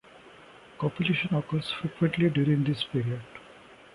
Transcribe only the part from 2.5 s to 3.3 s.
this period.